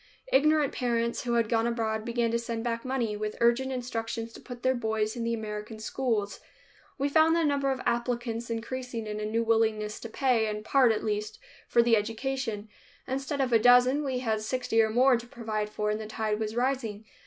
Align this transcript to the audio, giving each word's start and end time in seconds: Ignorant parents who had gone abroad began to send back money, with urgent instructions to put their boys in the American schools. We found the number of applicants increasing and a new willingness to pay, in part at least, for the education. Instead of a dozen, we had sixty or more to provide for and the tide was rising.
Ignorant 0.33 0.73
parents 0.73 1.25
who 1.25 1.33
had 1.33 1.47
gone 1.47 1.67
abroad 1.67 2.05
began 2.05 2.31
to 2.31 2.39
send 2.39 2.63
back 2.63 2.83
money, 2.83 3.15
with 3.15 3.37
urgent 3.39 3.71
instructions 3.71 4.33
to 4.33 4.41
put 4.41 4.63
their 4.63 4.73
boys 4.73 5.15
in 5.15 5.23
the 5.23 5.35
American 5.35 5.77
schools. 5.77 6.39
We 6.97 7.07
found 7.07 7.35
the 7.35 7.43
number 7.43 7.69
of 7.71 7.79
applicants 7.85 8.49
increasing 8.49 9.07
and 9.07 9.21
a 9.21 9.25
new 9.25 9.43
willingness 9.43 9.99
to 9.99 10.09
pay, 10.09 10.47
in 10.47 10.63
part 10.63 10.91
at 10.91 11.03
least, 11.03 11.37
for 11.67 11.83
the 11.83 11.95
education. 11.95 12.67
Instead 13.07 13.41
of 13.41 13.53
a 13.53 13.59
dozen, 13.59 14.03
we 14.03 14.17
had 14.17 14.41
sixty 14.41 14.81
or 14.81 14.89
more 14.89 15.17
to 15.17 15.27
provide 15.27 15.69
for 15.69 15.91
and 15.91 15.99
the 16.01 16.07
tide 16.07 16.39
was 16.39 16.55
rising. 16.55 17.05